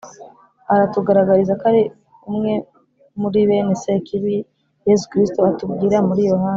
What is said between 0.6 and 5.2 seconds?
aratugaragariza ko ari umwe muri bene Sekibi Yezu